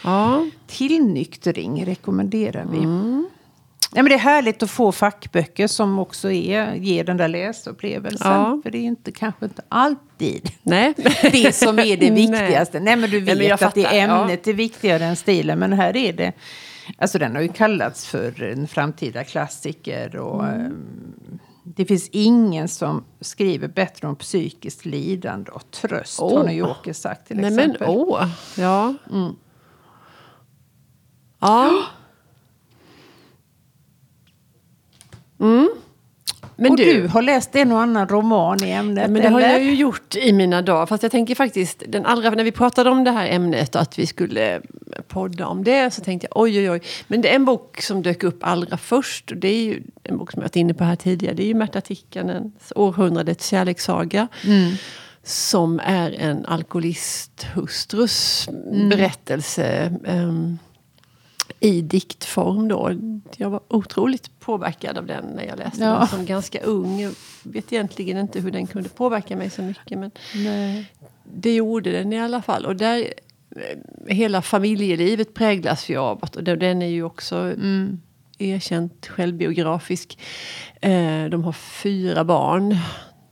ja. 0.04 0.46
Tillnyktring 0.66 1.86
rekommenderar 1.86 2.66
vi. 2.70 2.78
Mm. 2.78 3.28
Ja, 3.94 4.02
men 4.02 4.10
det 4.10 4.14
är 4.14 4.18
härligt 4.18 4.62
att 4.62 4.70
få 4.70 4.92
fackböcker 4.92 5.66
som 5.66 5.98
också 5.98 6.30
är, 6.30 6.74
ger 6.74 7.04
den 7.04 7.16
där 7.16 7.28
läsupplevelsen. 7.28 8.32
Ja. 8.32 8.60
För 8.62 8.70
det 8.70 8.78
är 8.78 8.82
inte, 8.82 9.12
kanske 9.12 9.44
inte 9.44 9.62
alltid 9.68 10.50
Nej. 10.62 10.94
det 11.22 11.54
som 11.54 11.78
är 11.78 11.96
det 11.96 12.10
viktigaste. 12.26 12.80
Nej, 12.80 12.84
Nej 12.84 12.96
men 12.96 13.10
du 13.10 13.20
vet 13.20 13.38
Nej, 13.38 13.48
men 13.48 13.68
att 13.68 13.74
det 13.74 13.98
ämnet 13.98 14.40
ja. 14.46 14.52
är 14.52 14.56
viktigare 14.56 15.04
än 15.04 15.16
stilen. 15.16 15.58
Men 15.58 15.72
här 15.72 15.96
är 15.96 16.12
det 16.12 16.32
Alltså 16.98 17.18
den 17.18 17.34
har 17.34 17.42
ju 17.42 17.48
kallats 17.48 18.06
för 18.06 18.42
en 18.42 18.68
framtida 18.68 19.24
klassiker. 19.24 20.16
Och, 20.16 20.44
mm. 20.44 20.66
Ehm, 20.66 21.38
det 21.64 21.84
finns 21.84 22.08
ingen 22.08 22.68
som 22.68 23.04
skriver 23.20 23.68
bättre 23.68 24.08
om 24.08 24.16
psykiskt 24.16 24.84
lidande 24.84 25.50
och 25.50 25.70
tröst, 25.70 26.20
oh. 26.20 26.38
har 26.38 26.44
New 26.44 26.56
Yorker 26.56 26.92
sagt 26.92 27.26
till 27.26 27.36
Nej, 27.36 27.46
exempel. 27.46 27.80
Men, 27.80 27.90
oh. 27.90 28.28
ja. 28.56 28.94
Mm. 29.10 29.36
Ja. 31.40 31.82
Mm. 35.38 35.68
Men 36.56 36.70
och 36.70 36.76
du, 36.76 37.02
du, 37.02 37.08
har 37.08 37.22
läst 37.22 37.56
en 37.56 37.72
och 37.72 37.80
annan 37.80 38.08
roman 38.08 38.64
i 38.64 38.70
ämnet? 38.70 39.10
Men 39.10 39.22
det 39.22 39.28
eller? 39.28 39.30
har 39.30 39.40
jag 39.40 39.64
ju 39.64 39.74
gjort 39.74 40.16
i 40.16 40.32
mina 40.32 40.62
dagar. 40.62 40.86
Fast 40.86 41.02
jag 41.02 41.12
tänker 41.12 41.34
faktiskt, 41.34 41.82
den 41.88 42.06
allra, 42.06 42.30
när 42.30 42.44
vi 42.44 42.52
pratade 42.52 42.90
om 42.90 43.04
det 43.04 43.10
här 43.10 43.26
ämnet 43.26 43.74
och 43.74 43.80
att 43.80 43.98
vi 43.98 44.06
skulle 44.06 44.60
podda 45.08 45.46
om 45.46 45.64
det 45.64 45.94
så 45.94 46.00
tänkte 46.00 46.28
jag 46.30 46.42
oj 46.42 46.58
oj 46.58 46.70
oj. 46.70 46.80
Men 47.08 47.22
det 47.22 47.28
är 47.28 47.36
en 47.36 47.44
bok 47.44 47.82
som 47.82 48.02
dök 48.02 48.22
upp 48.22 48.38
allra 48.40 48.76
först. 48.76 49.30
Och 49.30 49.36
det 49.36 49.48
är 49.48 49.64
ju 49.64 49.82
en 50.02 50.18
bok 50.18 50.32
som 50.32 50.40
jag 50.40 50.44
varit 50.44 50.56
inne 50.56 50.74
på 50.74 50.84
här 50.84 50.96
tidigare. 50.96 51.34
Det 51.34 51.42
är 51.42 51.48
ju 51.48 51.54
Märta 51.54 51.80
Tikkanens 51.80 52.72
Århundradets 52.76 53.48
kärlekssaga. 53.48 54.28
Mm. 54.44 54.72
Som 55.22 55.80
är 55.84 56.10
en 56.10 56.46
alkoholisthustrus 56.46 58.48
mm. 58.48 58.88
berättelse. 58.88 59.92
Um, 60.06 60.58
i 61.60 61.82
diktform 61.82 62.68
då. 62.68 62.90
Jag 63.36 63.50
var 63.50 63.60
otroligt 63.68 64.35
påverkad 64.46 64.98
av 64.98 65.06
den 65.06 65.24
när 65.24 65.44
jag 65.44 65.58
läste 65.58 65.84
ja. 65.84 65.98
den 65.98 66.08
som 66.08 66.26
ganska 66.26 66.60
ung. 66.60 67.00
Jag 67.00 67.12
vet 67.42 67.72
egentligen 67.72 68.18
inte 68.18 68.40
hur 68.40 68.50
den 68.50 68.66
kunde 68.66 68.88
påverka 68.88 69.36
mig 69.36 69.50
så 69.50 69.62
mycket 69.62 69.98
men 69.98 70.10
Nej. 70.34 70.92
det 71.24 71.54
gjorde 71.54 71.92
den 71.92 72.12
i 72.12 72.20
alla 72.20 72.42
fall. 72.42 72.66
Och 72.66 72.76
där, 72.76 73.12
eh, 73.56 74.14
hela 74.14 74.42
familjelivet 74.42 75.34
präglas 75.34 75.88
ju 75.88 75.96
av 75.96 76.18
att, 76.22 76.36
och 76.36 76.44
den 76.44 76.82
är 76.82 76.86
ju 76.86 77.02
också 77.02 77.36
mm. 77.36 78.00
erkänt 78.38 79.06
självbiografisk. 79.06 80.18
Eh, 80.80 81.24
de 81.24 81.44
har 81.44 81.52
fyra 81.52 82.24
barn 82.24 82.76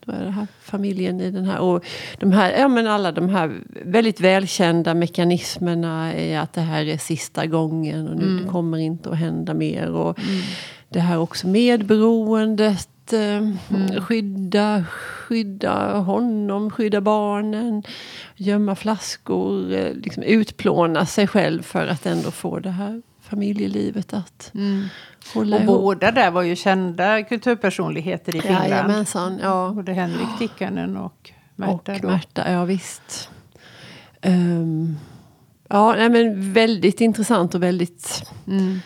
den 0.06 0.32
här 0.32 0.46
familjen 0.60 1.20
i 1.20 1.30
den 1.30 1.44
här. 1.44 1.58
Och 1.58 1.84
de 2.18 2.32
här, 2.32 2.52
ja, 2.58 2.68
men 2.68 2.86
alla 2.86 3.12
de 3.12 3.28
här 3.28 3.62
väldigt 3.84 4.20
välkända 4.20 4.94
mekanismerna 4.94 6.14
är 6.14 6.38
att 6.38 6.52
det 6.52 6.60
här 6.60 6.84
är 6.84 6.98
sista 6.98 7.46
gången 7.46 8.08
och 8.08 8.16
nu 8.16 8.24
mm. 8.24 8.44
det 8.44 8.50
kommer 8.50 8.78
inte 8.78 9.10
att 9.10 9.18
hända 9.18 9.54
mer. 9.54 9.90
Och 9.90 10.18
mm. 10.18 10.40
Det 10.94 11.00
här 11.00 11.18
också 11.18 11.46
medberoendet. 11.46 13.12
Eh, 13.12 13.20
mm. 13.20 14.00
Skydda, 14.00 14.84
skydda 14.84 15.98
honom, 15.98 16.70
skydda 16.70 17.00
barnen, 17.00 17.82
gömma 18.36 18.74
flaskor, 18.74 19.72
eh, 19.72 19.94
liksom 19.94 20.22
utplåna 20.22 21.06
sig 21.06 21.26
själv 21.26 21.62
för 21.62 21.86
att 21.86 22.06
ändå 22.06 22.30
få 22.30 22.58
det 22.58 22.70
här 22.70 23.02
familjelivet 23.20 24.14
att 24.14 24.50
mm. 24.54 24.84
hålla 25.34 25.56
och 25.56 25.62
ihop. 25.62 25.80
båda 25.80 26.10
där 26.10 26.30
var 26.30 26.42
ju 26.42 26.56
kända 26.56 27.22
kulturpersonligheter 27.22 28.36
i 28.36 28.40
Finland. 28.40 28.68
Jajamensan, 28.68 29.38
ja. 29.42 29.72
Både 29.74 29.92
Henrik 29.92 30.38
Tikkanen 30.38 30.96
och 30.96 31.30
Märta. 31.56 31.92
Och 31.92 32.00
då. 32.00 32.08
Märta, 32.08 32.52
ja 32.52 32.64
visst. 32.64 33.30
Um, 34.22 34.98
ja, 35.68 35.94
nej, 35.96 36.08
men 36.08 36.52
väldigt 36.52 37.00
intressant 37.00 37.54
och 37.54 37.62
väldigt... 37.62 38.30
Mm. 38.48 38.80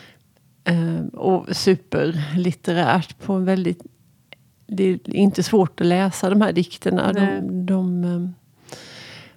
Um, 0.70 1.08
och 1.08 1.56
superlitterärt 1.56 3.18
på 3.18 3.32
en 3.32 3.44
väldigt... 3.44 3.82
Det 4.66 4.84
är 4.84 5.14
inte 5.14 5.42
svårt 5.42 5.80
att 5.80 5.86
läsa 5.86 6.30
de 6.30 6.40
här 6.40 6.52
dikterna. 6.52 7.12
De, 7.12 7.66
de, 7.66 8.04
um, 8.04 8.34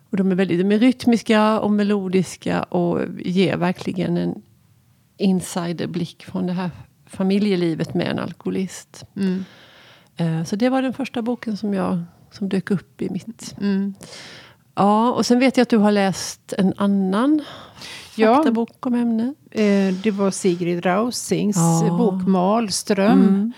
och 0.10 0.18
de 0.18 0.32
är 0.32 0.36
väldigt 0.36 0.60
de 0.60 0.72
är 0.72 0.80
rytmiska 0.80 1.60
och 1.60 1.72
melodiska 1.72 2.64
och 2.64 3.00
ger 3.20 3.58
verkligen 3.58 4.18
en 4.18 4.42
insiderblick 5.18 6.24
från 6.24 6.48
det 6.48 6.54
här 6.54 6.70
familjelivet 7.06 7.94
med 7.94 8.08
en 8.08 8.20
alkoholist. 8.20 9.06
Mm. 9.16 9.46
Uh, 10.22 10.44
så 10.44 10.56
det 10.56 10.70
var 10.70 10.82
den 10.82 10.94
första 10.94 11.22
boken 11.22 11.58
som, 11.58 11.74
jag, 11.74 12.04
som 12.32 12.50
dök 12.50 12.72
upp 12.72 13.02
i 13.02 13.10
mitt... 13.10 13.56
Mm. 13.62 13.94
Ja, 14.76 15.12
och 15.12 15.26
sen 15.26 15.40
vet 15.40 15.58
jag 15.58 15.62
att 15.62 15.70
du 15.70 15.78
har 15.78 15.92
läst 15.92 16.54
en 16.58 16.74
annan 16.78 17.44
faktabok 18.22 18.86
om 18.86 18.94
ämnet. 18.94 19.36
Eh, 19.52 19.94
det 20.04 20.12
var 20.12 20.32
Sigrid 20.32 20.86
Rausings 20.86 21.58
ja. 21.58 21.98
bok 21.98 22.28
Malström. 22.28 23.20
Mm. 23.20 23.54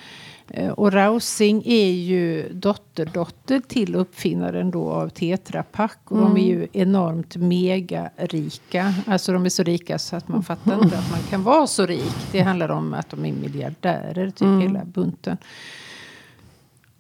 Eh, 0.48 0.72
och 0.72 0.94
Rausing 0.94 1.64
är 1.66 1.92
ju 1.92 2.50
dotterdotter 2.54 3.60
till 3.60 3.96
uppfinnaren 3.96 4.72
då 4.72 4.92
av 4.92 5.10
Tetra 5.10 5.64
Pak. 5.64 5.98
Och 6.04 6.18
mm. 6.18 6.34
de 6.34 6.42
är 6.42 6.48
ju 6.48 6.68
enormt 6.74 7.36
megarika. 7.36 8.94
Alltså 9.08 9.34
de 9.34 9.46
är 9.46 9.50
så 9.50 9.64
rika 9.64 10.00
så 10.00 10.16
att 10.16 10.28
man 10.28 10.44
fattar 10.44 10.84
inte 10.84 10.98
att 10.98 11.12
man 11.12 11.20
kan 11.30 11.44
vara 11.44 11.68
så 11.68 11.86
rik. 11.86 12.16
Det 12.32 12.42
handlar 12.42 12.72
om 12.72 12.94
att 12.94 13.10
de 13.10 13.26
är 13.26 13.34
miljardärer, 13.34 14.30
typ 14.30 14.42
mm. 14.42 14.62
hela 14.62 14.86
bunten. 14.86 15.38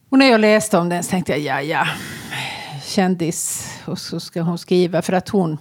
Och 0.09 0.19
när 0.19 0.25
jag 0.25 0.41
läste 0.41 0.77
om 0.77 0.89
den 0.89 1.03
så 1.03 1.09
tänkte 1.09 1.31
jag, 1.31 1.41
ja 1.41 1.61
ja, 1.61 1.87
kändis. 2.85 3.69
Och 3.85 3.99
så 3.99 4.19
ska 4.19 4.41
hon 4.41 4.57
skriva 4.57 5.01
för 5.01 5.13
att 5.13 5.29
hon 5.29 5.57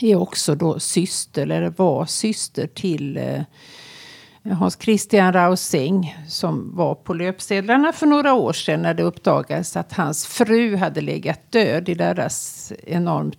är 0.00 0.16
också 0.16 0.54
då 0.54 0.80
syster, 0.80 1.42
eller 1.42 1.72
var 1.76 2.06
syster 2.06 2.66
till 2.66 3.16
eh, 3.16 3.42
Hans 4.58 4.78
Christian 4.80 5.32
Rausing 5.32 6.16
som 6.28 6.76
var 6.76 6.94
på 6.94 7.14
löpsedlarna 7.14 7.92
för 7.92 8.06
några 8.06 8.34
år 8.34 8.52
sedan 8.52 8.82
när 8.82 8.94
det 8.94 9.02
uppdagades 9.02 9.76
att 9.76 9.92
hans 9.92 10.26
fru 10.26 10.76
hade 10.76 11.00
legat 11.00 11.52
död 11.52 11.88
i 11.88 11.94
deras 11.94 12.72
enormt 12.86 13.38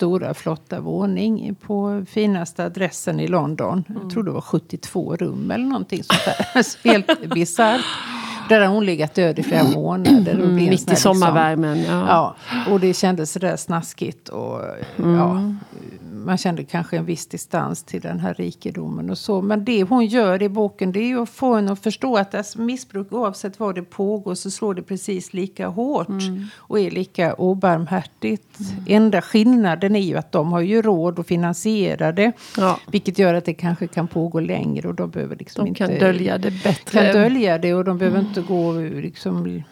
stora 0.00 0.34
flotta 0.34 0.80
våning 0.80 1.54
på 1.54 2.04
finaste 2.08 2.64
adressen 2.64 3.20
i 3.20 3.28
London. 3.28 3.84
Mm. 3.88 4.02
Jag 4.02 4.10
tror 4.10 4.22
det 4.22 4.30
var 4.30 4.40
72 4.40 5.16
rum 5.16 5.50
eller 5.50 5.64
någonting 5.64 6.04
sånt 6.04 6.24
där. 6.24 6.88
Helt 6.90 7.34
bisarrt. 7.34 7.84
Där 8.50 8.60
har 8.60 8.66
hon 8.66 8.84
legat 8.84 9.14
död 9.14 9.38
i 9.38 9.42
flera 9.42 9.64
månader. 9.64 10.34
Mm, 10.34 10.54
mitt 10.54 10.66
i 10.66 10.70
liksom- 10.70 10.96
sommarvärmen. 10.96 11.78
Liksom, 11.78 11.96
ja. 11.96 12.36
ja. 12.50 12.72
Och 12.72 12.80
det 12.80 12.94
kändes 12.94 13.32
sådär 13.32 13.56
snaskigt. 13.56 14.28
Och, 14.28 14.60
mm. 14.98 15.14
ja, 15.14 15.52
man 16.24 16.38
kände 16.38 16.64
kanske 16.64 16.96
en 16.96 17.04
viss 17.04 17.26
distans 17.26 17.82
till 17.82 18.00
den 18.00 18.20
här 18.20 18.34
rikedomen 18.34 19.10
och 19.10 19.18
så. 19.18 19.42
Men 19.42 19.64
det 19.64 19.82
hon 19.82 20.06
gör 20.06 20.42
i 20.42 20.48
boken 20.48 20.92
det 20.92 21.00
är 21.00 21.06
ju 21.06 21.22
att 21.22 21.30
få 21.30 21.54
en 21.54 21.68
att 21.68 21.82
förstå 21.82 22.16
att 22.16 22.34
alltså, 22.34 22.60
missbruk 22.60 23.12
oavsett 23.12 23.60
var 23.60 23.72
det 23.72 23.82
pågår 23.82 24.34
så 24.34 24.50
slår 24.50 24.74
det 24.74 24.82
precis 24.82 25.32
lika 25.32 25.68
hårt. 25.68 26.08
Mm. 26.08 26.44
Och 26.56 26.80
är 26.80 26.90
lika 26.90 27.34
obarmhärtigt. 27.34 28.60
Mm. 28.60 28.84
Enda 28.86 29.22
skillnaden 29.22 29.96
är 29.96 30.00
ju 30.00 30.16
att 30.16 30.32
de 30.32 30.52
har 30.52 30.60
ju 30.60 30.82
råd 30.82 31.18
att 31.18 31.26
finansiera 31.26 32.12
det. 32.12 32.32
Ja. 32.56 32.80
Vilket 32.92 33.18
gör 33.18 33.34
att 33.34 33.44
det 33.44 33.54
kanske 33.54 33.86
kan 33.86 34.08
pågå 34.08 34.40
längre 34.40 34.88
och 34.88 34.94
de 34.94 35.10
behöver 35.10 35.36
liksom 35.36 35.64
de 35.64 35.68
inte... 35.68 35.78
kan 35.78 35.98
dölja 35.98 36.38
det 36.38 36.50
bättre. 36.50 37.04
Kan 37.04 37.22
dölja 37.22 37.58
det 37.58 37.74
och 37.74 37.84
de 37.84 37.98
behöver 37.98 38.18
mm. 38.18 38.28
inte 38.28 38.42
gå 38.42 38.72
liksom 38.72 39.62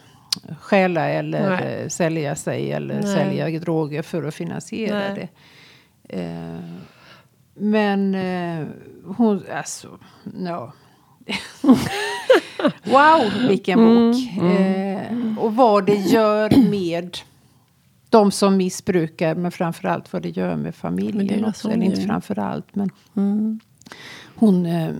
stjäla 0.61 1.09
eller 1.09 1.51
Nej. 1.51 1.91
sälja 1.91 2.37
sig 2.37 2.73
eller 2.73 2.95
Nej. 2.95 3.15
sälja 3.15 3.61
droger 3.61 4.03
för 4.03 4.23
att 4.23 4.35
finansiera 4.35 4.99
Nej. 4.99 5.15
det. 5.15 5.29
Eh, 6.09 6.61
men 7.55 8.15
eh, 8.15 8.67
hon, 9.05 9.43
alltså, 9.57 9.89
ja. 10.45 10.73
wow, 12.85 13.49
vilken 13.49 13.79
bok! 13.79 14.17
Mm, 14.39 14.57
mm. 14.57 15.29
Eh, 15.29 15.39
och 15.39 15.57
vad 15.57 15.87
det 15.87 15.95
gör 15.95 16.71
med 16.71 17.19
de 18.09 18.31
som 18.31 18.57
missbrukar, 18.57 19.35
men 19.35 19.51
framförallt 19.51 20.13
vad 20.13 20.23
det 20.23 20.29
gör 20.29 20.57
med 20.57 20.75
familjen 20.75 21.45
också. 21.45 21.71
Eller 21.71 21.85
inte 21.85 22.01
framförallt, 22.01 22.75
men 22.75 22.91
mm. 23.17 23.61
hon 24.35 24.67
eh, 24.67 24.95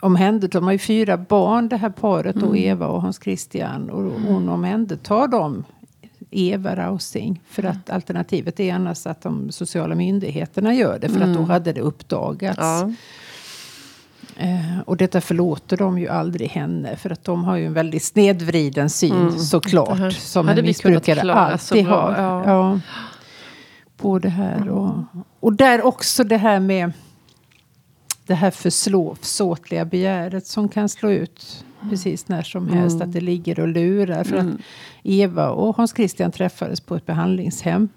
omhändertar, 0.00 0.60
de 0.60 0.64
har 0.64 0.72
ju 0.72 0.78
fyra 0.78 1.16
barn 1.16 1.68
det 1.68 1.76
här 1.76 1.90
paret, 1.90 2.36
mm. 2.36 2.48
och 2.48 2.56
Eva 2.56 2.86
och 2.86 3.02
Hans 3.02 3.22
Christian. 3.22 3.90
Och 3.90 4.02
hon 4.02 4.48
omhändertar 4.48 5.28
dem 5.28 5.64
Eva 6.32 6.76
Rausing. 6.76 7.40
För 7.48 7.62
att 7.62 7.88
mm. 7.88 7.96
alternativet 7.96 8.60
är 8.60 8.74
annars 8.74 9.06
att 9.06 9.22
de 9.22 9.52
sociala 9.52 9.94
myndigheterna 9.94 10.74
gör 10.74 10.98
det. 10.98 11.08
För 11.08 11.16
mm. 11.16 11.28
att 11.28 11.34
då 11.34 11.40
mm. 11.40 11.50
hade 11.50 11.72
det 11.72 11.80
uppdagats. 11.80 12.58
Ja. 12.60 12.92
Eh, 14.36 14.80
och 14.86 14.96
detta 14.96 15.20
förlåter 15.20 15.76
de 15.76 15.98
ju 15.98 16.08
aldrig 16.08 16.48
henne. 16.48 16.96
För 16.96 17.10
att 17.10 17.24
de 17.24 17.44
har 17.44 17.56
ju 17.56 17.66
en 17.66 17.72
väldigt 17.72 18.02
snedvriden 18.02 18.90
syn 18.90 19.12
mm. 19.12 19.38
såklart. 19.38 19.98
Det 19.98 20.12
som 20.12 20.48
en 20.48 20.64
missbrukare 20.64 21.32
alltid 21.32 21.86
har. 21.86 22.14
Ja. 22.18 22.44
ja. 22.46 22.80
på 23.96 24.18
det 24.18 24.28
här. 24.28 24.68
Och, 24.68 24.94
och 25.40 25.52
där 25.52 25.82
också 25.82 26.24
det 26.24 26.36
här 26.36 26.60
med 26.60 26.92
det 28.26 28.34
här 28.34 28.50
försåtliga 28.50 29.84
begäret 29.84 30.46
som 30.46 30.68
kan 30.68 30.88
slå 30.88 31.10
ut 31.10 31.64
precis 31.90 32.28
när 32.28 32.42
som 32.42 32.68
helst. 32.68 32.96
Mm. 32.96 33.08
Att 33.08 33.12
det 33.12 33.20
ligger 33.20 33.60
och 33.60 33.68
lurar. 33.68 34.24
För 34.24 34.36
mm. 34.36 34.54
att 34.54 34.60
Eva 35.02 35.50
och 35.50 35.76
Hans 35.76 35.94
Christian 35.96 36.32
träffades 36.32 36.80
på 36.80 36.96
ett 36.96 37.06
behandlingshem. 37.06 37.88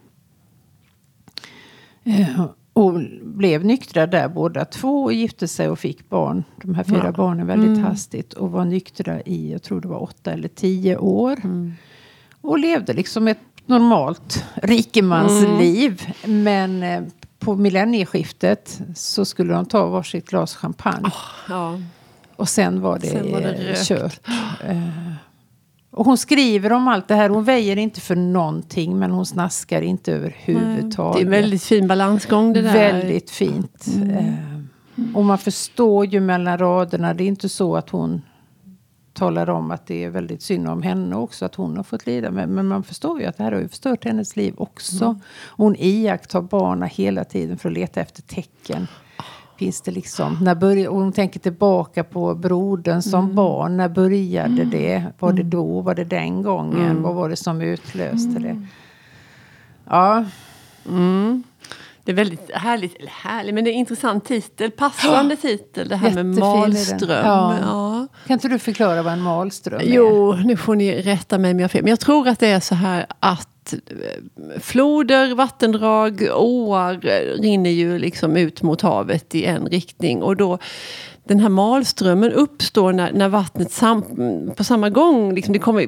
Eh, 2.04 2.46
och 2.74 3.01
blev 3.22 3.65
nyktra 3.65 4.08
där 4.08 4.27
båda 4.27 4.65
två 4.65 5.04
och 5.04 5.13
gifte 5.13 5.48
sig 5.48 5.70
och 5.70 5.80
fick 5.80 6.10
barn. 6.10 6.44
De 6.62 6.75
här 6.75 6.84
fyra 6.84 7.01
ja. 7.04 7.12
barnen 7.12 7.48
väldigt 7.48 7.77
mm. 7.77 7.84
hastigt. 7.84 8.34
Och 8.34 8.51
var 8.51 8.65
nyktra 8.65 9.22
i, 9.22 9.51
jag 9.51 9.63
tror 9.63 9.82
det 9.82 9.88
var 9.88 10.04
åtta 10.04 10.32
eller 10.32 10.48
tio 10.48 10.98
år. 10.98 11.39
Mm. 11.44 11.74
Och 12.42 12.60
levde 12.60 12.94
liksom 12.94 13.27
ett 13.27 13.39
normalt 13.65 14.46
rikemansliv. 14.54 16.01
Mm. 16.24 16.44
Men 16.44 16.84
eh, 16.84 17.12
på 17.39 17.56
millennieskiftet 17.56 18.82
så 18.96 19.25
skulle 19.25 19.54
de 19.54 19.65
ta 19.65 19.86
varsitt 19.86 20.30
glas 20.30 20.56
champagne. 20.56 21.08
Oh, 21.08 21.13
ja. 21.50 21.80
Och 22.36 22.50
sen 22.50 22.82
var 22.82 23.00
det, 23.00 23.08
sen 23.08 23.32
var 23.32 23.42
det 23.42 23.88
kört. 23.88 24.20
Uh, 24.70 25.13
och 25.92 26.06
hon 26.06 26.18
skriver 26.18 26.72
om 26.72 26.88
allt 26.88 27.08
det 27.08 27.15
här. 27.15 27.30
Hon 27.30 27.44
väjer 27.44 27.77
inte 27.77 28.01
för 28.01 28.15
någonting 28.15 29.00
men 29.00 29.12
hon 29.12 29.25
snaskar 29.25 29.82
inte 29.82 30.13
överhuvudtaget. 30.13 31.15
Det 31.15 31.22
är 31.22 31.25
en 31.25 31.32
väldigt 31.32 31.63
fin 31.63 31.88
balansgång 31.88 32.54
det 32.54 32.62
där. 32.62 32.74
Väldigt 32.74 33.30
fint. 33.30 33.88
Mm. 33.96 34.10
Uh, 34.10 35.15
och 35.15 35.25
man 35.25 35.38
förstår 35.38 36.06
ju 36.06 36.20
mellan 36.20 36.58
raderna. 36.58 37.13
Det 37.13 37.24
är 37.24 37.27
inte 37.27 37.50
så 37.50 37.75
att 37.75 37.89
hon 37.89 38.22
talar 39.13 39.50
om 39.50 39.72
att 39.72 39.88
det 39.88 40.04
är 40.04 40.10
väldigt 40.10 40.42
synd 40.42 40.70
om 40.70 40.82
henne 40.82 41.15
också. 41.15 41.46
Att 41.46 41.56
hon 41.56 41.77
har 41.77 41.84
fått 41.84 42.06
lida. 42.06 42.32
Men, 42.32 42.50
men 42.50 42.68
man 42.68 42.84
förstår 42.84 43.22
ju 43.22 43.25
att 43.25 43.38
det 43.38 43.44
här 43.44 43.51
har 43.51 43.60
ju 43.60 43.68
förstört 43.68 44.06
hennes 44.06 44.36
liv 44.36 44.54
också. 44.58 45.06
Mm. 45.06 45.20
Hon 45.50 45.75
iakttar 45.75 46.42
barnen 46.42 46.89
hela 46.89 47.24
tiden 47.24 47.58
för 47.58 47.70
att 47.70 47.75
leta 47.75 48.01
efter 48.01 48.22
tecken. 48.22 48.88
Finns 49.57 49.81
det 49.81 49.91
liksom, 49.91 50.38
när 50.41 50.55
började, 50.55 50.89
och 50.89 51.00
hon 51.00 51.12
tänker 51.12 51.39
tillbaka 51.39 52.03
på 52.03 52.35
brodern 52.35 53.01
som 53.01 53.24
mm. 53.24 53.35
barn. 53.35 53.77
När 53.77 53.89
började 53.89 54.62
mm. 54.62 54.69
det? 54.69 55.03
Var 55.19 55.33
det 55.33 55.41
mm. 55.41 55.50
då? 55.50 55.81
Var 55.81 55.95
det 55.95 56.03
den 56.03 56.41
gången? 56.41 56.89
Mm. 56.89 57.01
Vad 57.01 57.15
var 57.15 57.29
det 57.29 57.35
som 57.35 57.62
utlöste 57.62 58.39
det? 58.39 58.50
Mm. 58.50 58.67
Ja. 59.89 60.25
Mm. 60.89 61.43
Det 62.03 62.12
är 62.12 62.15
väldigt 62.15 62.51
härligt, 62.53 62.95
eller 62.95 63.12
härligt, 63.12 63.53
men 63.53 63.63
det 63.63 63.69
är 63.69 63.74
en 63.74 63.79
intressant 63.79 64.25
titel. 64.25 64.71
Passande 64.71 65.35
titel, 65.35 65.89
det 65.89 65.95
här 65.95 66.07
Jättefin 66.07 66.29
med 66.29 66.39
malström. 66.39 67.25
Ja. 67.25 67.55
ja. 67.62 68.07
Kan 68.27 68.33
inte 68.33 68.47
du 68.47 68.59
förklara 68.59 69.01
vad 69.01 69.13
en 69.13 69.21
malström 69.21 69.79
är? 69.79 69.83
Jo, 69.83 70.33
nu 70.33 70.57
får 70.57 70.75
ni 70.75 71.01
rätta 71.01 71.38
mig 71.38 71.51
om 71.51 71.59
jag 71.59 71.63
har 71.63 71.69
fel. 71.69 71.83
Men 71.83 71.89
jag 71.89 72.00
tror 72.00 72.27
att 72.27 72.39
det 72.39 72.47
är 72.47 72.59
så 72.59 72.75
här 72.75 73.05
att 73.19 73.50
Eh, 73.74 74.60
floder, 74.62 75.36
vattendrag, 75.36 76.29
åar 76.36 76.93
rinner 77.41 77.69
ju 77.69 78.00
liksom 78.00 78.38
ut 78.38 78.62
mot 78.62 78.81
havet 78.81 79.36
i 79.36 79.45
en 79.45 79.65
riktning. 79.65 80.24
Och 80.24 80.38
då 80.38 80.57
den 81.27 81.39
här 81.39 81.50
malströmmen 81.50 82.31
uppstår 82.31 82.93
när, 82.93 83.12
när 83.13 83.29
vattnet 83.29 83.72
sam, 83.72 84.03
på 84.55 84.63
samma 84.63 84.89
gång, 84.89 85.34
liksom 85.34 85.53
det 85.53 85.60
kommer 85.60 85.88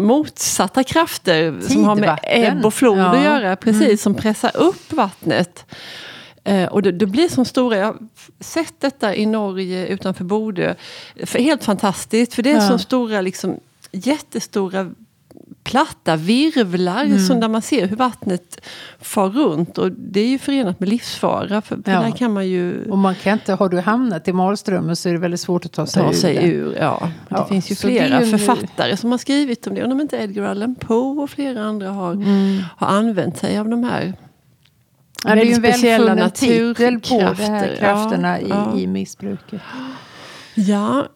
motsatta 0.00 0.84
krafter 0.84 1.50
Tidvatten. 1.50 1.70
som 1.70 1.84
har 1.84 1.96
med 1.96 2.18
ebb 2.22 2.64
och 2.64 2.74
flod 2.74 2.98
ja. 2.98 3.16
att 3.16 3.24
göra, 3.24 3.56
precis, 3.56 3.82
mm. 3.82 3.96
som 3.96 4.14
pressar 4.14 4.56
upp 4.56 4.92
vattnet. 4.92 5.64
Eh, 6.44 6.68
och 6.68 6.82
det, 6.82 6.92
det, 6.92 7.06
blir 7.06 7.28
som 7.28 7.44
stora, 7.44 7.76
jag 7.76 7.86
har 7.86 7.96
sett 8.40 8.74
detta 8.80 9.14
i 9.14 9.26
Norge 9.26 9.86
utanför 9.86 10.24
Bodö. 10.24 10.74
För, 11.24 11.38
helt 11.38 11.64
fantastiskt, 11.64 12.34
för 12.34 12.42
det 12.42 12.50
är 12.50 12.54
ja. 12.54 12.68
som 12.68 12.78
stora, 12.78 13.20
liksom, 13.20 13.60
jättestora 13.92 14.90
platta 15.70 16.16
virvlar 16.16 17.04
mm. 17.04 17.18
som 17.18 17.40
där 17.40 17.48
man 17.48 17.62
ser 17.62 17.86
hur 17.86 17.96
vattnet 17.96 18.60
far 19.00 19.28
runt. 19.28 19.78
Och 19.78 19.92
det 19.92 20.20
är 20.20 20.28
ju 20.28 20.38
förenat 20.38 20.80
med 20.80 20.88
livsfara. 20.88 21.62
För, 21.62 21.76
för 21.84 21.92
ja. 21.92 22.00
där 22.00 22.10
kan 22.10 22.32
man 22.32 22.48
ju... 22.48 22.90
Och 22.90 22.98
man 22.98 23.14
kan 23.14 23.32
inte, 23.32 23.52
har 23.52 23.68
du 23.68 23.80
hamnat 23.80 24.28
i 24.28 24.32
Malströmmen 24.32 24.96
så 24.96 25.08
är 25.08 25.12
det 25.12 25.18
väldigt 25.18 25.40
svårt 25.40 25.64
att 25.64 25.72
ta 25.72 25.86
sig, 25.86 26.02
ta 26.02 26.12
sig 26.12 26.36
ur. 26.36 26.66
ur 26.66 26.76
ja. 26.80 27.10
ja. 27.28 27.38
Det 27.38 27.48
finns 27.48 27.70
ju 27.70 27.74
flera 27.74 28.24
ju 28.24 28.30
författare 28.30 28.96
som 28.96 29.10
har 29.10 29.18
skrivit 29.18 29.66
om 29.66 29.74
det. 29.74 29.84
Om 29.84 30.00
inte 30.00 30.16
Edgar 30.16 30.44
Allan 30.44 30.74
Poe 30.74 31.22
och 31.22 31.30
flera 31.30 31.64
andra 31.64 31.90
har, 31.90 32.12
mm. 32.12 32.62
har 32.76 32.86
använt 32.86 33.38
sig 33.38 33.58
av 33.58 33.68
de 33.68 33.84
här 33.84 34.14
Ja, 35.24 35.34
det 35.34 35.40
är 35.40 35.44
ju 35.44 35.52
en 35.52 35.62
välfunnen 35.62 36.30
titel 36.30 37.00
på 37.00 37.18
de 37.18 37.34
här 37.34 37.76
krafterna 37.78 38.40
ja, 38.40 38.76
i, 38.76 38.82
i 38.82 38.86
missbruket. 38.86 39.60
Ja, 40.54 41.06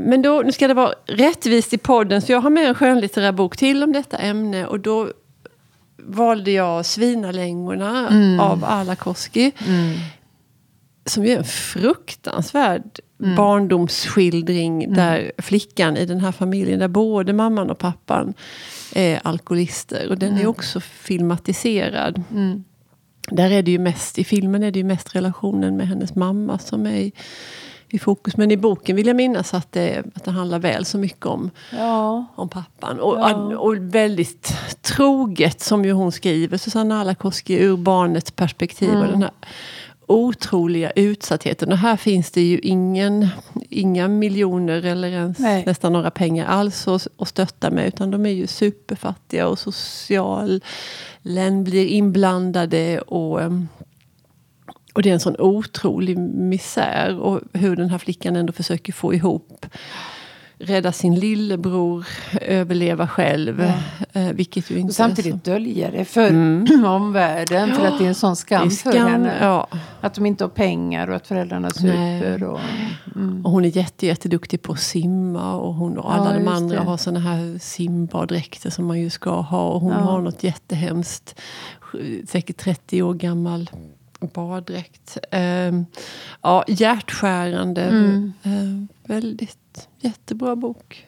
men 0.00 0.22
då, 0.22 0.42
nu 0.44 0.52
ska 0.52 0.68
det 0.68 0.74
vara 0.74 0.92
rättvist 1.06 1.72
i 1.72 1.78
podden, 1.78 2.22
så 2.22 2.32
jag 2.32 2.40
har 2.40 2.50
med 2.50 2.68
en 2.68 2.74
skönlitterär 2.74 3.32
bok 3.32 3.56
till 3.56 3.82
om 3.82 3.92
detta 3.92 4.16
ämne. 4.16 4.66
Och 4.66 4.80
då 4.80 5.12
valde 6.02 6.50
jag 6.50 6.86
Svinalängorna 6.86 8.08
mm. 8.08 8.40
av 8.40 8.64
Ala 8.64 8.96
Koski. 8.96 9.52
Mm. 9.66 9.96
Som 11.06 11.24
är 11.24 11.38
en 11.38 11.44
fruktansvärd 11.44 13.00
mm. 13.22 13.36
barndomsskildring. 13.36 14.84
Mm. 14.84 14.96
Där 14.96 15.32
flickan 15.38 15.96
i 15.96 16.06
den 16.06 16.20
här 16.20 16.32
familjen, 16.32 16.78
där 16.78 16.88
både 16.88 17.32
mamman 17.32 17.70
och 17.70 17.78
pappan 17.78 18.34
är 18.94 19.20
alkoholister. 19.24 20.08
Och 20.08 20.18
den 20.18 20.32
är 20.32 20.36
mm. 20.36 20.50
också 20.50 20.80
filmatiserad. 20.80 22.22
Mm. 22.30 22.64
Där 23.30 23.50
är 23.50 23.62
det 23.62 23.70
ju 23.70 23.78
mest, 23.78 24.18
i 24.18 24.24
filmen 24.24 24.62
är 24.62 24.70
det 24.70 24.78
ju 24.78 24.84
mest 24.84 25.14
relationen 25.14 25.76
med 25.76 25.88
hennes 25.88 26.14
mamma 26.14 26.58
som 26.58 26.86
är 26.86 27.10
i 27.90 27.98
fokus. 27.98 28.36
Men 28.36 28.50
i 28.50 28.56
boken 28.56 28.96
vill 28.96 29.06
jag 29.06 29.16
minnas 29.16 29.54
att 29.54 29.72
det, 29.72 30.02
att 30.14 30.24
det 30.24 30.30
handlar 30.30 30.58
väl 30.58 30.84
så 30.84 30.98
mycket 30.98 31.26
om, 31.26 31.50
ja. 31.72 32.24
om 32.34 32.48
pappan. 32.48 33.00
Och, 33.00 33.18
ja. 33.18 33.34
och 33.56 33.76
väldigt 33.76 34.54
troget, 34.82 35.60
som 35.60 35.84
ju 35.84 35.92
hon 35.92 36.12
skriver, 36.12 36.58
Susanna 36.58 37.00
Alakoski, 37.00 37.58
ur 37.58 37.76
barnets 37.76 38.30
perspektiv. 38.30 38.90
Mm. 38.90 39.02
Och 39.02 39.08
den 39.08 39.22
här 39.22 39.32
otroliga 40.10 40.90
utsattheten. 40.90 41.72
Och 41.72 41.78
här 41.78 41.96
finns 41.96 42.30
det 42.30 42.40
ju 42.40 42.58
ingen, 42.58 43.28
inga 43.68 44.08
miljoner 44.08 44.84
eller 44.84 45.08
ens 45.08 45.38
Nej. 45.38 45.62
nästan 45.66 45.92
några 45.92 46.10
pengar 46.10 46.46
alls 46.46 46.88
att, 46.88 47.06
att 47.18 47.28
stötta 47.28 47.70
med. 47.70 47.86
Utan 47.86 48.10
de 48.10 48.26
är 48.26 48.30
ju 48.30 48.46
superfattiga 48.46 49.48
och 49.48 49.58
socialen 49.58 50.60
blir 51.64 51.86
inblandade. 51.86 53.00
och 53.00 53.40
um, 53.40 53.68
Och 54.94 55.02
det 55.02 55.10
är 55.10 55.14
en 55.14 55.20
sån 55.20 55.36
otrolig 55.38 56.18
misär. 56.18 57.18
Och 57.18 57.40
hur 57.52 57.76
den 57.76 57.90
här 57.90 57.98
flickan 57.98 58.36
ändå 58.36 58.52
försöker 58.52 58.92
få 58.92 59.14
ihop 59.14 59.66
rädda 60.60 60.92
sin 60.92 61.14
lillebror, 61.14 62.06
överleva 62.40 63.08
själv. 63.08 63.72
Ja. 64.12 64.20
Eh, 64.20 64.32
vilket 64.32 64.70
ju 64.70 64.78
inte 64.78 64.90
och 64.90 64.94
samtidigt 64.94 65.44
dölja 65.44 65.90
det 65.90 66.04
för 66.04 66.28
mm. 66.28 66.84
omvärlden. 66.86 67.74
För 67.74 67.86
att 67.86 67.98
det 67.98 68.04
är 68.04 68.08
en 68.08 68.14
sån 68.14 68.36
skam, 68.36 68.70
skam 68.70 68.92
för 68.92 68.98
henne. 68.98 69.38
Ja. 69.40 69.68
Att 70.00 70.14
de 70.14 70.26
inte 70.26 70.44
har 70.44 70.48
pengar 70.48 71.08
och 71.08 71.16
att 71.16 71.26
föräldrarna 71.26 71.70
super. 71.70 72.42
Och, 72.42 72.60
mm. 73.14 73.44
och 73.46 73.50
hon 73.50 73.64
är 73.64 73.76
jätte, 73.76 74.06
jätteduktig 74.06 74.62
på 74.62 74.72
att 74.72 74.80
simma. 74.80 75.54
Och, 75.54 75.74
hon, 75.74 75.98
och 75.98 76.14
alla 76.14 76.32
ja, 76.32 76.38
de 76.38 76.48
andra 76.48 76.76
det. 76.76 76.82
har 76.82 76.96
såna 76.96 77.20
här 77.20 77.58
simbaddräkter 77.58 78.70
som 78.70 78.86
man 78.86 79.00
ju 79.00 79.10
ska 79.10 79.40
ha. 79.40 79.68
Och 79.68 79.80
hon 79.80 79.92
har 79.92 80.20
något 80.20 80.44
jättehemskt, 80.44 81.40
säkert 82.28 82.56
30 82.56 83.02
år 83.02 83.14
gammal 83.14 83.70
baddräkt. 84.26 85.18
Uh, 85.34 85.82
ja, 86.42 86.64
hjärtskärande. 86.68 87.82
Mm. 87.82 88.32
Uh, 88.46 88.84
väldigt 89.04 89.88
jättebra 90.00 90.56
bok. 90.56 91.06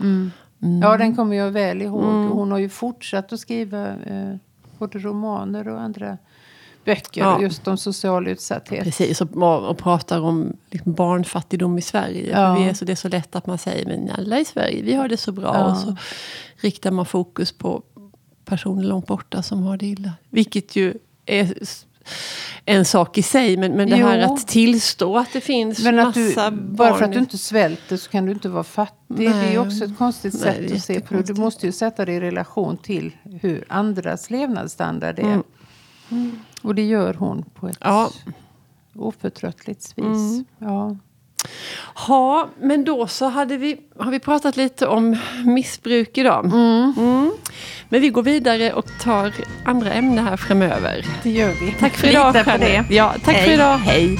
Mm. 0.00 0.30
Mm. 0.62 0.82
Ja, 0.82 0.96
den 0.96 1.16
kommer 1.16 1.36
jag 1.36 1.50
väl 1.50 1.82
ihåg. 1.82 2.04
Mm. 2.04 2.28
Hon 2.28 2.50
har 2.50 2.58
ju 2.58 2.68
fortsatt 2.68 3.32
att 3.32 3.40
skriva 3.40 3.88
uh, 3.88 4.36
både 4.78 4.98
romaner 4.98 5.68
och 5.68 5.80
andra 5.80 6.18
böcker 6.84 7.20
ja. 7.20 7.42
just 7.42 7.68
om 7.68 7.76
social 7.76 8.28
utsatthet. 8.28 8.84
Precis, 8.84 9.20
och, 9.20 9.68
och 9.70 9.78
pratar 9.78 10.20
om 10.20 10.56
liksom 10.70 10.92
barnfattigdom 10.92 11.78
i 11.78 11.82
Sverige. 11.82 12.30
Ja. 12.30 12.54
vi 12.54 12.64
är 12.64 12.74
så, 12.74 12.84
det 12.84 12.92
är 12.92 12.96
så 12.96 13.08
lätt 13.08 13.36
att 13.36 13.46
man 13.46 13.58
säger 13.58 13.86
men 13.86 14.10
alla 14.18 14.40
i 14.40 14.44
Sverige, 14.44 14.82
vi 14.82 14.94
har 14.94 15.08
det 15.08 15.16
så 15.16 15.32
bra. 15.32 15.54
Ja. 15.54 15.70
Och 15.70 15.76
så 15.76 15.96
riktar 16.56 16.90
man 16.90 17.06
fokus 17.06 17.52
på 17.52 17.82
personer 18.44 18.82
långt 18.82 19.06
borta 19.06 19.42
som 19.42 19.62
har 19.62 19.76
det 19.76 19.86
illa. 19.86 20.10
Vilket 20.30 20.76
ju 20.76 20.94
är 21.26 21.54
en 22.64 22.84
sak 22.84 23.18
i 23.18 23.22
sig. 23.22 23.56
Men, 23.56 23.72
men 23.72 23.90
det 23.90 23.96
jo. 23.96 24.06
här 24.06 24.18
att 24.18 24.48
tillstå 24.48 25.18
att 25.18 25.32
det 25.32 25.40
finns 25.40 25.84
men 25.84 25.98
att 25.98 26.16
massa 26.16 26.50
du, 26.50 26.56
barn. 26.56 26.76
Bara 26.76 26.94
för 26.94 27.04
att 27.04 27.12
du 27.12 27.18
inte 27.18 27.38
svälter 27.38 27.96
så 27.96 28.10
kan 28.10 28.26
du 28.26 28.32
inte 28.32 28.48
vara 28.48 28.64
fattig. 28.64 28.96
Nej. 29.08 29.28
Det 29.28 29.54
är 29.54 29.58
också 29.58 29.84
ett 29.84 29.98
konstigt 29.98 30.34
Nej, 30.34 30.68
sätt 30.68 30.76
att 30.76 30.82
se 30.82 31.00
på 31.00 31.14
det. 31.14 31.22
Du 31.22 31.34
måste 31.34 31.66
ju 31.66 31.72
sätta 31.72 32.04
det 32.04 32.12
i 32.12 32.20
relation 32.20 32.76
till 32.76 33.12
hur 33.40 33.64
andras 33.68 34.30
levnadsstandard 34.30 35.18
är. 35.18 35.22
Mm. 35.22 35.42
Mm. 36.10 36.40
Och 36.62 36.74
det 36.74 36.82
gör 36.82 37.14
hon 37.14 37.44
på 37.54 37.68
ett 37.68 37.78
ja. 37.80 38.10
oförtröttligt 38.94 39.98
vis. 39.98 40.06
Mm. 40.06 40.44
Ja. 40.58 40.96
Ja, 42.08 42.48
men 42.60 42.84
då 42.84 43.06
så 43.06 43.28
hade 43.28 43.56
vi, 43.56 43.80
har 43.98 44.10
vi 44.10 44.18
pratat 44.18 44.56
lite 44.56 44.86
om 44.86 45.16
missbruk 45.44 46.18
idag. 46.18 46.44
Mm. 46.44 46.92
Men 47.88 48.00
vi 48.00 48.08
går 48.08 48.22
vidare 48.22 48.72
och 48.72 48.86
tar 49.00 49.32
andra 49.64 49.92
ämnen 49.92 50.26
här 50.26 50.36
framöver. 50.36 51.06
Det 51.22 51.30
gör 51.30 51.52
vi. 51.60 51.74
Tack 51.80 51.96
för 51.96 52.08
idag, 52.08 52.44
Fanny. 52.44 52.80
Ja, 52.90 53.14
tack 53.24 53.34
Hej. 53.34 53.44
för 53.44 53.52
idag. 53.52 53.78
Hej. 53.78 54.18